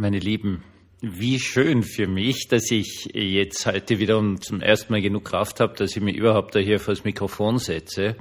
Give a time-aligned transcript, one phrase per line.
[0.00, 0.62] Meine Lieben,
[1.00, 5.74] wie schön für mich, dass ich jetzt heute wieder zum ersten Mal genug Kraft habe,
[5.74, 8.14] dass ich mich überhaupt da hier vor das Mikrofon setze.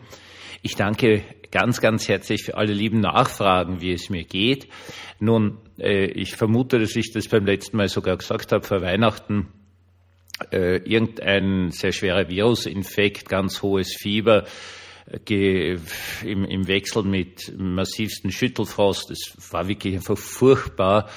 [0.64, 1.22] Ich danke
[1.52, 4.68] ganz, ganz herzlich für alle lieben Nachfragen, wie es mir geht.
[5.20, 9.46] Nun, äh, ich vermute, dass ich das beim letzten Mal sogar gesagt habe, vor Weihnachten
[10.52, 14.46] äh, irgendein sehr schwerer Virusinfekt, ganz hohes Fieber,
[15.30, 15.78] äh,
[16.24, 19.12] im, Wechsel mit massivsten Schüttelfrost.
[19.12, 21.08] Es war wirklich einfach furchtbar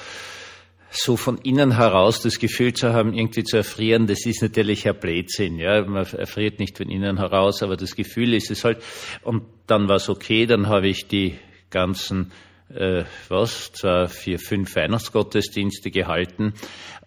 [0.91, 4.99] so von innen heraus das Gefühl zu haben, irgendwie zu erfrieren, das ist natürlich ein
[4.99, 5.57] Blödsinn.
[5.57, 8.83] Ja, man erfriert nicht von innen heraus, aber das Gefühl ist es halt.
[9.23, 12.33] Und dann war es okay, dann habe ich die ganzen,
[12.75, 16.55] äh, was, zwei, vier, fünf Weihnachtsgottesdienste gehalten.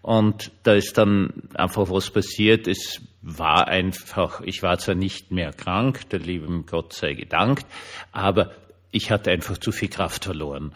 [0.01, 2.66] Und da ist dann einfach was passiert.
[2.66, 7.66] Es war einfach, ich war zwar nicht mehr krank, der lieben Gott sei gedankt,
[8.12, 8.52] aber
[8.93, 10.73] ich hatte einfach zu viel Kraft verloren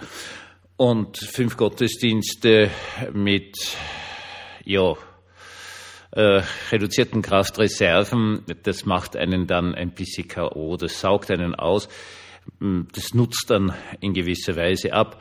[0.79, 2.71] und fünf Gottesdienste
[3.13, 3.77] mit
[4.65, 4.95] ja,
[6.13, 11.89] äh, reduzierten Kraftreserven, das macht einen dann ein bisschen K.O., das saugt einen aus,
[12.61, 15.20] hm, das nutzt dann in gewisser Weise ab.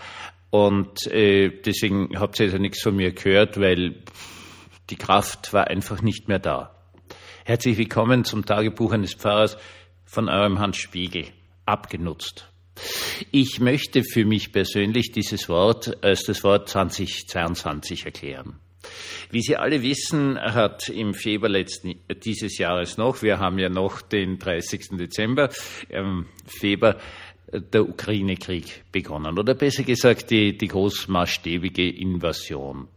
[0.51, 4.03] Und äh, deswegen habt ihr also nichts von mir gehört, weil
[4.91, 6.75] die Kraft war einfach nicht mehr da.
[7.45, 9.57] Herzlich willkommen zum Tagebuch eines Pfarrers
[10.05, 11.25] von eurem Hans Spiegel.
[11.65, 12.47] Abgenutzt.
[13.31, 18.59] Ich möchte für mich persönlich dieses Wort als das Wort 2022 erklären.
[19.31, 24.01] Wie Sie alle wissen, hat im Februar letzten, dieses Jahres noch, wir haben ja noch
[24.01, 24.97] den 30.
[24.97, 25.49] Dezember,
[25.89, 26.97] ähm, Februar,
[27.51, 29.39] der Ukraine-Krieg begonnen.
[29.39, 32.87] Oder besser gesagt, die, die großmaßstäbige Invasion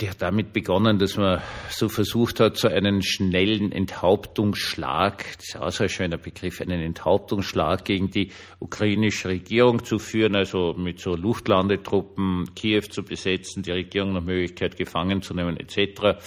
[0.00, 5.56] der hat damit begonnen, dass man so versucht hat, so einen schnellen Enthauptungsschlag, das ist
[5.56, 8.30] auch so ein schöner Begriff, einen Enthauptungsschlag gegen die
[8.60, 14.76] ukrainische Regierung zu führen, also mit so Luftlandetruppen Kiew zu besetzen, die Regierung nach Möglichkeit
[14.76, 16.20] gefangen zu nehmen, etc.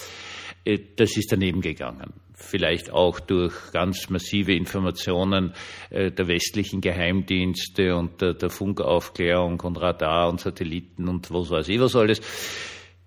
[0.66, 2.14] Äh, das ist daneben gegangen.
[2.34, 5.54] Vielleicht auch durch ganz massive Informationen
[5.92, 11.80] äh, der westlichen Geheimdienste und der, Funkaufklärung und Radar und Satelliten und was weiß ich
[11.80, 12.22] was alles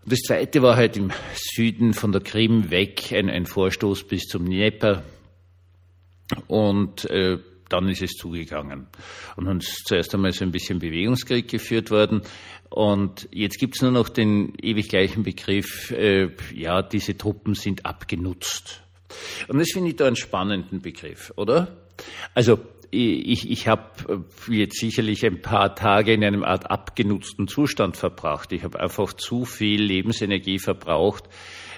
[0.05, 4.23] und das zweite war halt im Süden von der Krim weg, ein, ein Vorstoß bis
[4.25, 5.05] zum Dnieper.
[6.49, 8.89] Und äh, dann ist es zugegangen.
[9.37, 12.23] Und dann ist zuerst einmal so ein bisschen Bewegungskrieg geführt worden.
[12.69, 18.83] Und jetzt gibt's nur noch den ewig gleichen Begriff, äh, ja, diese Truppen sind abgenutzt.
[19.49, 21.77] Und das finde ich da einen spannenden Begriff, oder?
[22.35, 22.59] Also
[22.93, 28.53] ich, ich habe äh, jetzt sicherlich ein paar Tage in einem Art abgenutzten Zustand verbracht.
[28.53, 31.25] Ich habe einfach zu viel Lebensenergie verbraucht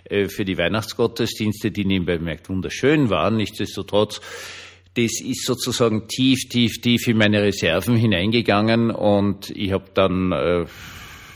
[0.05, 3.37] äh, für die Weihnachtsgottesdienste, die nebenbei bemerkt wunderschön waren.
[3.37, 4.21] Nichtsdestotrotz,
[4.95, 10.67] das ist sozusagen tief, tief, tief in meine Reserven hineingegangen und ich habe dann äh,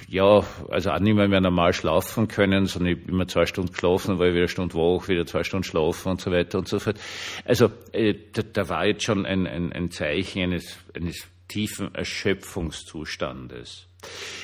[0.09, 4.19] ja, also auch nicht mehr, mehr normal schlafen können, sondern ich immer zwei Stunden geschlafen,
[4.19, 6.79] war ich wieder eine Stunde wach, wieder zwei Stunden schlafen und so weiter und so
[6.79, 6.99] fort.
[7.45, 13.87] Also äh, da, da war jetzt schon ein, ein, ein Zeichen eines, eines tiefen Erschöpfungszustandes.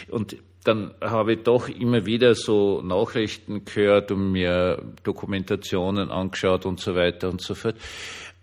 [0.08, 6.78] Und dann habe ich doch immer wieder so Nachrichten gehört und mir Dokumentationen angeschaut und
[6.78, 7.76] so weiter und so fort.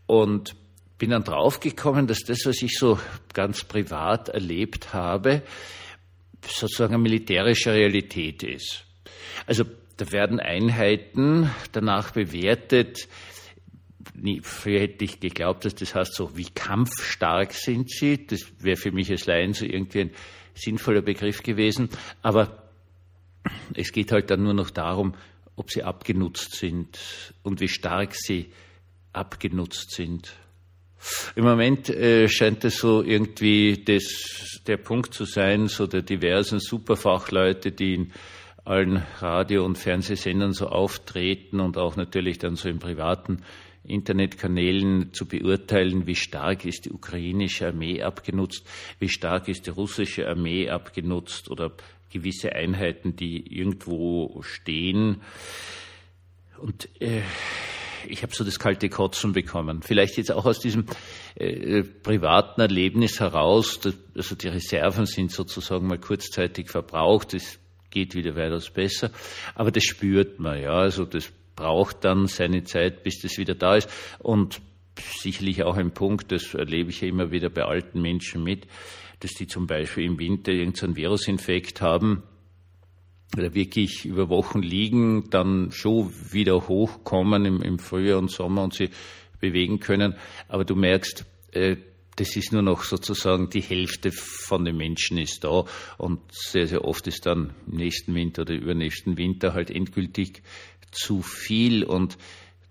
[0.08, 0.56] Und
[0.98, 3.00] bin dann draufgekommen, dass das, was ich so
[3.34, 5.44] ganz privat erlebt habe,
[6.46, 8.86] sozusagen eine militärische Realität ist.
[9.46, 9.66] Also
[9.98, 13.08] da werden Einheiten danach bewertet,
[14.44, 18.26] Früher hätte ich geglaubt, dass das heißt so, wie kampfstark sind sie.
[18.26, 20.12] Das wäre für mich als Laien so irgendwie ein
[20.54, 21.90] sinnvoller Begriff gewesen.
[22.22, 22.72] Aber
[23.74, 25.14] es geht halt dann nur noch darum,
[25.56, 27.00] ob sie abgenutzt sind
[27.44, 28.52] und wie stark sie
[29.14, 30.34] abgenutzt sind.
[31.36, 36.60] Im Moment äh, scheint es so irgendwie das, der Punkt zu sein, so der diversen
[36.60, 38.14] Superfachleute, die in
[38.64, 43.42] allen Radio- und Fernsehsendern so auftreten und auch natürlich dann so in privaten
[43.84, 48.68] Internetkanälen zu beurteilen, wie stark ist die ukrainische Armee abgenutzt,
[49.00, 51.72] wie stark ist die russische Armee abgenutzt oder
[52.12, 55.22] gewisse Einheiten, die irgendwo stehen.
[56.60, 57.24] Und äh,
[58.08, 59.82] ich habe so das kalte Kotzen bekommen.
[59.82, 60.86] Vielleicht jetzt auch aus diesem
[61.36, 67.60] äh, privaten Erlebnis heraus, dass, also die Reserven sind sozusagen mal kurzzeitig verbraucht, es
[67.90, 69.12] geht wieder weitaus besser,
[69.54, 73.76] aber das spürt man, ja, also das braucht dann seine Zeit, bis das wieder da
[73.76, 73.90] ist.
[74.20, 74.62] Und
[74.98, 78.68] sicherlich auch ein Punkt, das erlebe ich ja immer wieder bei alten Menschen mit,
[79.20, 82.24] dass die zum Beispiel im Winter irgendeinen Virusinfekt haben,
[83.36, 88.90] wirklich über Wochen liegen, dann schon wieder hochkommen im, im Frühjahr und Sommer und sie
[89.40, 90.16] bewegen können.
[90.48, 91.78] Aber du merkst, äh,
[92.18, 95.64] das ist nur noch sozusagen die Hälfte von den Menschen ist da
[95.98, 100.44] und sehr, sehr oft ist dann im nächsten Winter oder übernächsten Winter halt endgültig
[100.92, 102.18] zu viel und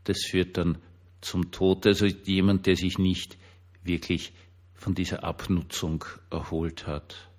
[0.04, 0.78] das führt dann
[1.20, 1.86] zum Tod.
[1.86, 3.38] Also jemand, der sich nicht
[3.82, 4.32] wirklich
[4.74, 7.30] von dieser Abnutzung erholt hat.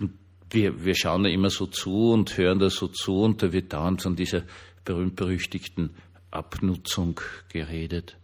[0.00, 0.18] Und
[0.52, 3.72] wir, wir schauen da immer so zu und hören da so zu und da wird
[3.72, 4.42] dauernd von dieser
[4.84, 5.94] berühmt-berüchtigten
[6.30, 8.16] Abnutzung geredet.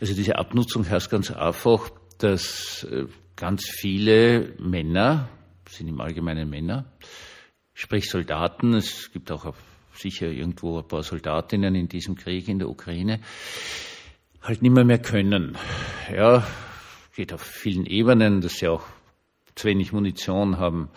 [0.00, 5.28] Also diese Abnutzung heißt ganz einfach, dass äh, ganz viele Männer,
[5.68, 6.86] sind im Allgemeinen Männer,
[7.74, 9.54] sprich Soldaten, es gibt auch
[9.94, 13.20] sicher irgendwo ein paar Soldatinnen in diesem Krieg in der Ukraine,
[14.40, 15.58] halt nicht mehr, mehr können.
[16.12, 16.46] Ja,
[17.14, 18.84] geht auf vielen Ebenen, dass sie auch
[19.58, 20.88] zu wenig Munition haben,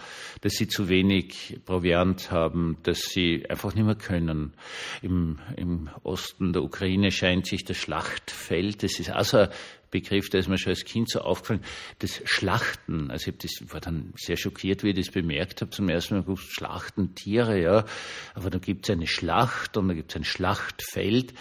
[0.42, 4.54] dass sie zu wenig Proviant haben, dass sie einfach nicht mehr können.
[5.02, 9.50] Im, Im Osten der Ukraine scheint sich das Schlachtfeld, das ist auch so ein
[9.90, 11.64] Begriff, der ist mir schon als Kind so aufgefallen,
[12.00, 13.12] das Schlachten.
[13.12, 15.72] Also ich das, war dann sehr schockiert, wie ich das bemerkt habe.
[15.72, 17.86] Zum ersten Mal gewusst, Schlachten Tiere, ja.
[18.34, 21.34] Aber da gibt es eine Schlacht und da gibt es ein Schlachtfeld.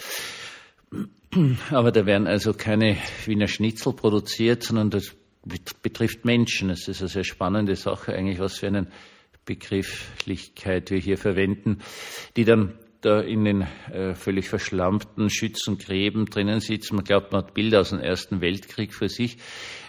[1.70, 5.14] Aber da werden also keine Wiener Schnitzel produziert, sondern das
[5.82, 6.70] betrifft Menschen.
[6.70, 8.86] Es ist eine sehr spannende Sache eigentlich, was für eine
[9.44, 11.78] Begrifflichkeit wir hier verwenden,
[12.36, 16.96] die dann da in den äh, völlig verschlammten Schützengräben drinnen sitzen.
[16.96, 19.38] Man glaubt, man hat Bilder aus dem Ersten Weltkrieg für sich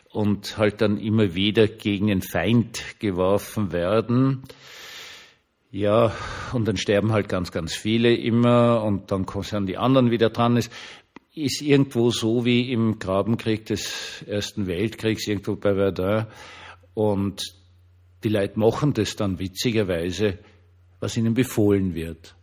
[0.09, 4.43] und halt dann immer wieder gegen den Feind geworfen werden.
[5.73, 6.13] Ja,
[6.51, 10.57] und dann sterben halt ganz, ganz viele immer und dann kommen die anderen wieder dran.
[10.57, 10.69] Es
[11.33, 16.27] ist irgendwo so wie im Grabenkrieg des Ersten Weltkriegs, irgendwo bei Verdun.
[16.93, 17.41] Und
[18.23, 20.39] die Leute machen das dann witzigerweise,
[20.99, 22.35] was ihnen befohlen wird.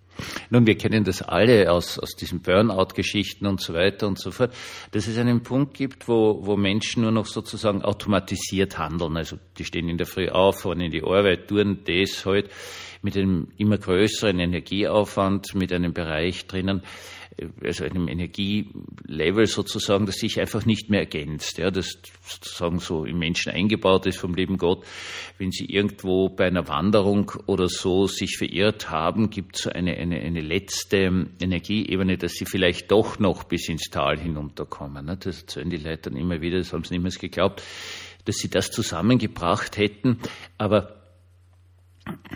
[0.51, 4.53] Nun, wir kennen das alle aus, aus diesen Burnout-Geschichten und so weiter und so fort,
[4.91, 9.17] dass es einen Punkt gibt, wo, wo Menschen nur noch sozusagen automatisiert handeln.
[9.17, 12.51] Also die stehen in der Früh auf, fahren in die Arbeit, tun das halt
[13.03, 16.83] mit einem immer größeren Energieaufwand, mit einem Bereich drinnen,
[17.63, 23.19] also einem Energielevel sozusagen, das sich einfach nicht mehr ergänzt, ja, das sozusagen so im
[23.19, 24.85] Menschen eingebaut ist vom lieben Gott.
[25.39, 29.97] Wenn Sie irgendwo bei einer Wanderung oder so sich verirrt haben, gibt es so eine,
[29.97, 35.07] eine, eine letzte Energieebene, dass Sie vielleicht doch noch bis ins Tal hinunterkommen.
[35.07, 35.17] Ne?
[35.17, 37.63] Das erzählen die Leute dann immer wieder, das haben sie niemals geglaubt,
[38.25, 40.19] dass sie das zusammengebracht hätten,
[40.59, 40.98] aber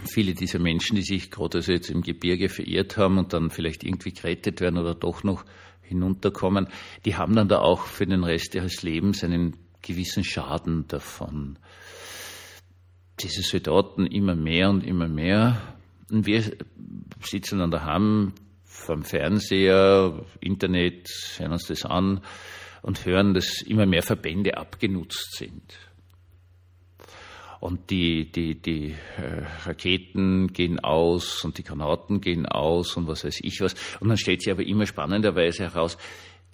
[0.05, 3.85] viele dieser Menschen, die sich gerade also jetzt im Gebirge verirrt haben und dann vielleicht
[3.85, 5.45] irgendwie gerettet werden oder doch noch
[5.83, 6.69] hinunterkommen,
[7.05, 11.59] die haben dann da auch für den Rest ihres Lebens einen gewissen Schaden davon.
[13.21, 15.77] Diese Soldaten immer mehr und immer mehr.
[16.11, 16.43] Und wir
[17.21, 18.33] sitzen dann daheim
[18.65, 22.21] vom Fernseher, Internet, hören uns das an
[22.83, 25.92] und hören, dass immer mehr Verbände abgenutzt sind
[27.63, 33.25] und die, die, die äh, Raketen gehen aus und die Granaten gehen aus und was
[33.25, 33.77] weiß ich was.
[34.01, 35.97] Und dann stellt sich aber immer spannenderweise heraus,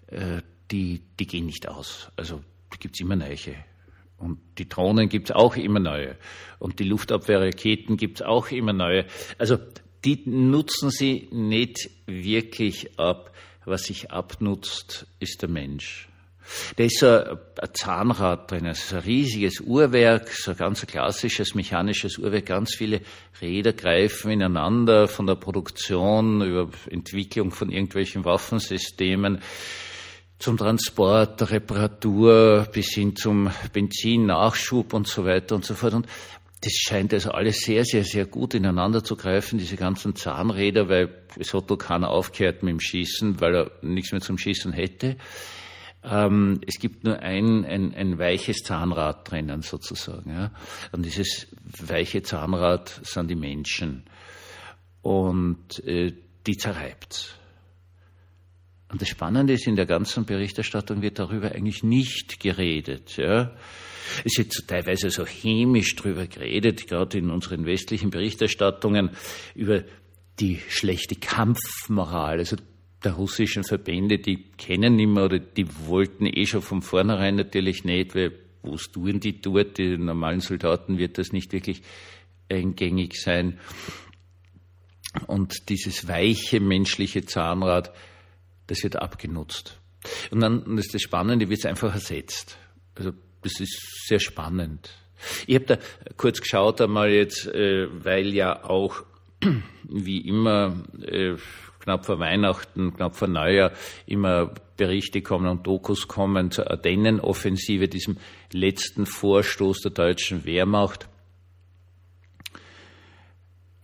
[0.09, 2.13] äh, die, die gehen nicht aus.
[2.15, 2.43] Also
[2.79, 3.55] gibt's immer neue.
[4.19, 6.19] Und die Drohnen gibt's auch immer neue.
[6.59, 9.07] Und die Luftabwehrraketen gibt's auch immer neue.
[9.39, 9.57] Also
[10.05, 13.35] die nutzen sie nicht wirklich ab.
[13.65, 16.11] Was sich abnutzt, ist der Mensch.
[16.77, 17.39] Da ist so ein
[17.75, 22.47] Zahnrad drin, das ist ein riesiges Uhrwerk, so ein ganz klassisches mechanisches Uhrwerk.
[22.47, 23.01] Ganz viele
[23.41, 29.41] Räder greifen ineinander von der Produktion über Entwicklung von irgendwelchen Waffensystemen
[30.39, 35.95] zum Transport, der Reparatur bis hin zum Benzinnachschub und so weiter und so fort.
[35.95, 36.07] Und
[36.61, 41.09] das scheint also alles sehr, sehr, sehr gut ineinander zu greifen, diese ganzen Zahnräder, weil
[41.39, 45.17] es hat doch keiner aufgehört mit dem Schießen, weil er nichts mehr zum Schießen hätte.
[46.09, 50.31] Ähm, es gibt nur ein, ein, ein weiches Zahnrad drinnen sozusagen.
[50.31, 50.53] Ja?
[50.93, 54.05] Und dieses weiche Zahnrad sind die Menschen.
[55.03, 56.13] Und äh,
[56.47, 57.39] die zerreibt.
[58.91, 63.19] Und das Spannende ist, in der ganzen Berichterstattung wird darüber eigentlich nicht geredet.
[63.19, 63.55] Ja?
[64.25, 69.11] Es wird teilweise so chemisch darüber geredet, gerade in unseren westlichen Berichterstattungen,
[69.55, 69.85] über
[70.41, 72.39] die schlechte Kampfmoral.
[72.39, 72.57] Also
[73.05, 78.15] der russischen Verbände, die kennen mehr oder die wollten eh schon von vornherein natürlich nicht,
[78.15, 79.79] weil was tun die dort?
[79.79, 81.83] Die normalen Soldaten wird das nicht wirklich
[82.49, 83.59] eingängig sein.
[85.27, 87.93] Und dieses weiche menschliche Zahnrad,
[88.67, 89.81] das wird abgenutzt.
[90.31, 92.59] Und dann, das ist das Spannende, wird es einfach ersetzt.
[92.95, 93.13] Also
[93.43, 94.91] das ist sehr spannend.
[95.47, 95.79] Ich habe da
[96.17, 99.05] kurz geschaut einmal jetzt, äh, weil ja auch
[99.85, 101.37] wie immer äh,
[101.89, 103.73] knapp vor Weihnachten, knapp vor Neujahr
[104.05, 108.19] immer Berichte kommen und Dokus kommen zur Ardennenoffensive, diesem
[108.53, 111.09] letzten Vorstoß der deutschen Wehrmacht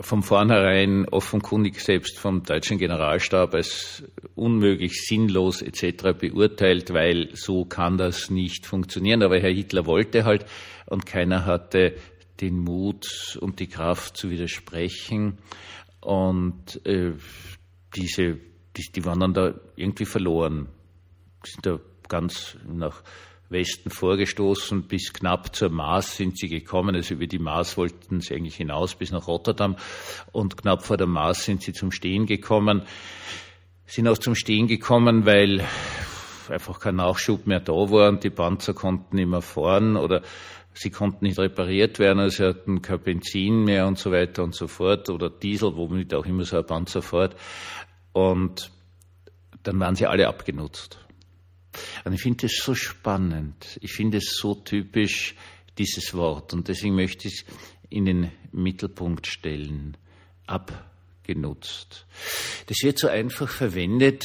[0.00, 6.12] von vornherein offenkundig selbst vom deutschen Generalstab als unmöglich, sinnlos etc.
[6.18, 9.22] beurteilt, weil so kann das nicht funktionieren.
[9.22, 10.44] Aber Herr Hitler wollte halt
[10.84, 11.94] und keiner hatte
[12.42, 15.38] den Mut und die Kraft zu widersprechen.
[16.04, 17.12] Und äh,
[17.94, 18.38] diese,
[18.76, 20.68] die, die waren dann da irgendwie verloren.
[21.44, 23.02] Sind da ganz nach
[23.50, 24.86] Westen vorgestoßen.
[24.88, 26.94] Bis knapp zur Maas sind sie gekommen.
[26.94, 29.76] Also über die Maas wollten sie eigentlich hinaus bis nach Rotterdam.
[30.32, 32.82] Und knapp vor der Maas sind sie zum Stehen gekommen.
[33.86, 35.66] Sind auch zum Stehen gekommen, weil
[36.50, 40.22] einfach kein Nachschub mehr da war und die Panzer konnten immer fahren oder
[40.74, 44.54] sie konnten nicht repariert werden, also sie hatten kein Benzin mehr und so weiter und
[44.54, 47.36] so fort oder Diesel, womit auch immer so ein Panzer fährt.
[48.12, 48.70] Und
[49.62, 50.98] dann waren sie alle abgenutzt.
[52.04, 53.78] Und ich finde es so spannend.
[53.80, 55.34] Ich finde es so typisch,
[55.78, 56.52] dieses Wort.
[56.54, 57.44] Und deswegen möchte ich es
[57.88, 59.96] in den Mittelpunkt stellen.
[61.24, 62.04] Abgenutzt.
[62.66, 64.24] Das wird so einfach verwendet,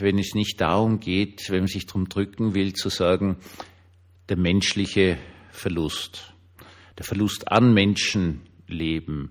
[0.00, 3.36] wenn es nicht darum geht, wenn man sich darum drücken will, zu sagen,
[4.28, 5.16] der menschliche
[5.52, 6.34] Verlust.
[6.98, 9.30] Der Verlust an Menschenleben,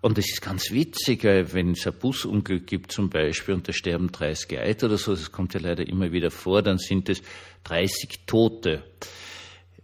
[0.00, 3.72] und das ist ganz witzig, weil wenn es ein Busunglück gibt zum Beispiel und da
[3.72, 7.22] sterben 30 Leute oder so, das kommt ja leider immer wieder vor, dann sind es
[7.64, 8.82] 30 Tote.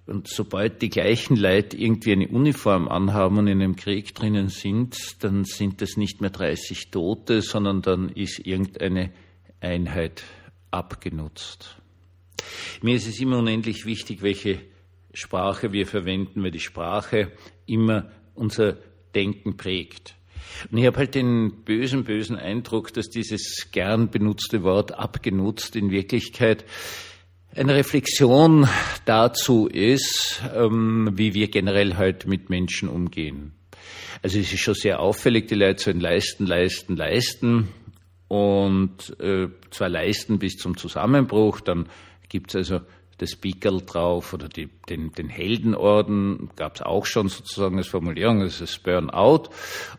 [0.08, 5.22] Und sobald die gleichen Leute irgendwie eine Uniform anhaben und in einem Krieg drinnen sind,
[5.22, 9.12] dann sind das nicht mehr 30 Tote, sondern dann ist irgendeine
[9.60, 10.24] Einheit
[10.70, 11.76] abgenutzt.
[12.80, 14.62] Mir ist es immer unendlich wichtig, welche
[15.12, 17.32] Sprache wir verwenden, weil die Sprache
[17.66, 18.78] immer unser
[19.14, 20.14] Denken prägt.
[20.70, 25.90] Und ich habe halt den bösen, bösen Eindruck, dass dieses gern benutzte Wort abgenutzt in
[25.90, 26.64] Wirklichkeit
[27.58, 28.68] eine Reflexion
[29.04, 33.52] dazu ist, ähm, wie wir generell halt mit Menschen umgehen.
[34.22, 37.68] Also es ist schon sehr auffällig, die Leute sollen leisten, leisten, leisten
[38.28, 41.88] und äh, zwar leisten bis zum Zusammenbruch, dann
[42.28, 42.84] gibt es also
[43.18, 48.40] das Pickel drauf oder die, den, den Heldenorden gab es auch schon sozusagen als Formulierung,
[48.40, 49.50] das ist Burnout.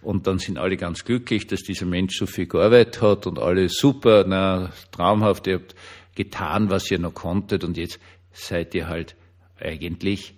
[0.01, 3.67] Und dann sind alle ganz glücklich, dass dieser Mensch so viel gearbeitet hat und alle
[3.67, 5.75] super, na, traumhaft, ihr habt
[6.15, 7.99] getan, was ihr noch konntet und jetzt
[8.31, 9.15] seid ihr halt
[9.59, 10.33] eigentlich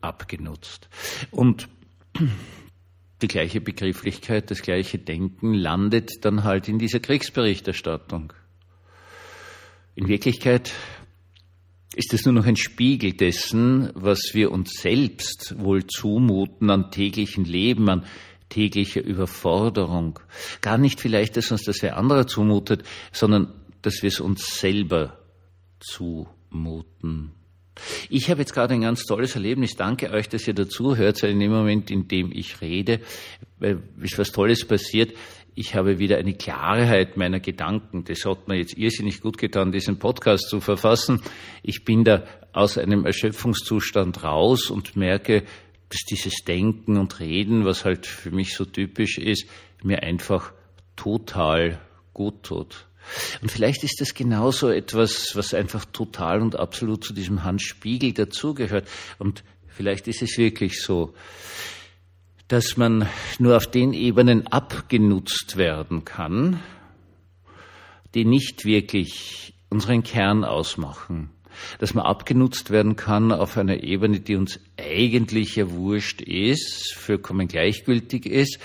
[0.00, 0.88] abgenutzt.
[1.30, 1.68] Und
[3.22, 8.32] die gleiche Begrifflichkeit, das gleiche Denken landet dann halt in dieser Kriegsberichterstattung.
[9.94, 10.72] In Wirklichkeit
[11.94, 17.44] ist es nur noch ein Spiegel dessen, was wir uns selbst wohl zumuten an täglichen
[17.44, 18.06] Leben, an
[18.48, 20.18] täglicher Überforderung.
[20.60, 23.52] Gar nicht vielleicht, dass uns das wer anderer zumutet, sondern
[23.82, 25.18] dass wir es uns selber
[25.80, 27.32] zumuten.
[28.10, 29.76] Ich habe jetzt gerade ein ganz tolles Erlebnis.
[29.76, 33.00] Danke euch, dass ihr dazu hört, in dem Moment, in dem ich rede,
[34.00, 35.14] ist was Tolles passiert
[35.54, 38.04] ich habe wieder eine Klarheit meiner Gedanken.
[38.04, 41.20] Das hat mir jetzt irrsinnig gut getan, diesen Podcast zu verfassen.
[41.62, 45.44] Ich bin da aus einem Erschöpfungszustand raus und merke,
[45.88, 49.46] dass dieses Denken und Reden, was halt für mich so typisch ist,
[49.82, 50.52] mir einfach
[50.96, 51.80] total
[52.14, 52.86] gut tut.
[53.40, 58.12] Und vielleicht ist das genauso etwas, was einfach total und absolut zu diesem Hans Spiegel
[58.12, 58.88] dazugehört.
[59.18, 61.14] Und vielleicht ist es wirklich so
[62.52, 66.60] dass man nur auf den Ebenen abgenutzt werden kann,
[68.14, 71.30] die nicht wirklich unseren Kern ausmachen.
[71.78, 77.48] Dass man abgenutzt werden kann auf einer Ebene, die uns eigentlich ja wurscht ist, vollkommen
[77.48, 78.58] gleichgültig ist.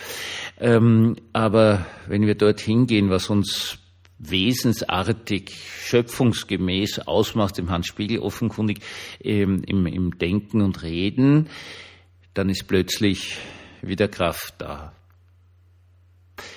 [0.59, 3.77] Ähm, aber wenn wir dorthin gehen, was uns
[4.19, 5.51] wesensartig,
[5.85, 8.79] schöpfungsgemäß ausmacht, im Hans Spiegel offenkundig
[9.21, 11.49] ähm, im, im Denken und Reden,
[12.33, 13.37] dann ist plötzlich
[13.81, 14.93] wieder Kraft da.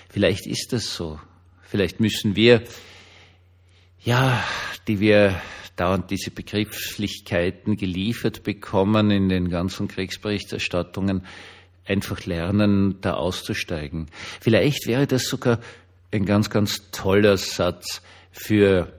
[0.09, 1.21] Vielleicht ist das so.
[1.63, 2.63] Vielleicht müssen wir,
[4.03, 4.43] ja,
[4.89, 5.41] die wir
[5.77, 11.25] dauernd diese Begrifflichkeiten geliefert bekommen in den ganzen Kriegsberichterstattungen,
[11.87, 14.07] einfach lernen, da auszusteigen.
[14.41, 15.61] Vielleicht wäre das sogar
[16.13, 18.93] ein ganz, ganz toller Satz für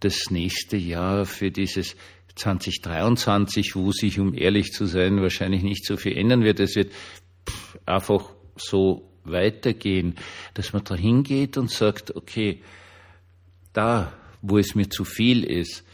[0.00, 1.96] das nächste Jahr, für dieses
[2.36, 6.60] 2023, wo sich, um ehrlich zu sein, wahrscheinlich nicht so viel ändern wird.
[6.60, 6.92] Es wird
[7.84, 10.14] einfach so weitergehen,
[10.54, 12.62] dass man da hingeht und sagt, okay,
[13.72, 15.84] da, wo es mir zu viel ist,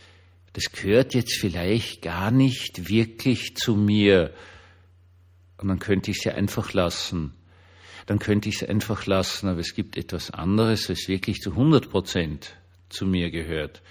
[0.53, 4.33] das gehört jetzt vielleicht gar nicht wirklich zu mir.
[5.59, 7.35] Und dann könnte ich es ja einfach lassen.
[8.07, 9.49] Dann könnte ich es einfach lassen.
[9.49, 12.55] Aber es gibt etwas anderes, das wirklich zu 100 Prozent
[12.89, 13.83] zu mir gehört.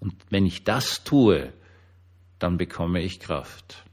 [0.00, 1.52] Und wenn ich das tue,
[2.38, 3.84] dann bekomme ich Kraft.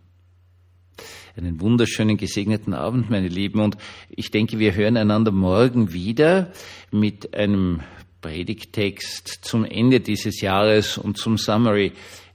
[1.35, 3.59] Einen wunderschönen gesegneten Abend, meine Lieben.
[3.59, 3.77] Und
[4.09, 6.51] ich denke, wir hören einander morgen wieder
[6.91, 7.81] mit einem
[8.21, 11.93] Predigtext zum Ende dieses Jahres und zum Summary,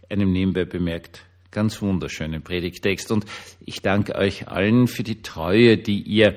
[0.09, 3.11] einem nebenbei bemerkt ganz wunderschönen Predigtext.
[3.11, 3.25] Und
[3.65, 6.37] ich danke euch allen für die Treue, die ihr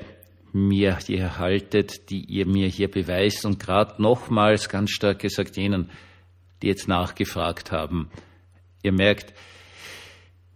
[0.52, 5.90] mir hier haltet, die ihr mir hier beweist und gerade nochmals ganz stark gesagt jenen,
[6.62, 8.10] die jetzt nachgefragt haben.
[8.82, 9.32] Ihr merkt,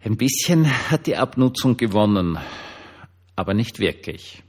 [0.04, 2.38] ein bisschen hat die Abnutzung gewonnen,
[3.34, 4.42] aber nicht wirklich.